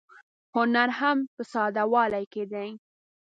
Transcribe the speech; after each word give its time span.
هنر 0.55 0.89
هم 0.99 1.17
په 1.35 1.41
ساده 1.51 1.83
والي 1.93 2.23
کې 2.33 2.43
دی. 2.51 2.69